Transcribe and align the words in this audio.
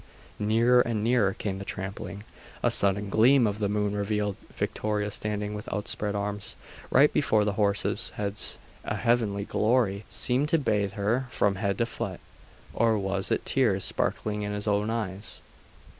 Nearer 0.39 0.81
and 0.81 1.03
nearer 1.03 1.35
came 1.35 1.59
the 1.59 1.63
trampling.... 1.63 2.23
A 2.63 2.71
sudden 2.71 3.07
gleam 3.11 3.45
of 3.45 3.59
the 3.59 3.69
moon 3.69 3.93
revealed 3.95 4.35
Victoria 4.55 5.11
standing 5.11 5.53
with 5.53 5.71
outspread 5.71 6.15
arms, 6.15 6.55
right 6.89 7.13
before 7.13 7.45
the 7.45 7.53
horses' 7.53 8.09
heads. 8.15 8.57
A 8.83 8.95
heavenly 8.95 9.45
glory 9.45 10.05
seemed 10.09 10.49
to 10.49 10.57
bathe 10.57 10.93
her 10.93 11.27
from 11.29 11.57
head 11.57 11.77
to 11.77 11.85
foot.... 11.85 12.19
or 12.73 12.97
was 12.97 13.29
it 13.29 13.45
tears 13.45 13.83
sparkling 13.83 14.41
in 14.41 14.53
his 14.53 14.67
own 14.67 14.89
eyes?.... 14.89 15.39